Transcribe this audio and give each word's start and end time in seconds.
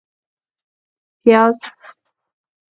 🧅 1.23 1.31
پیاز 1.31 1.57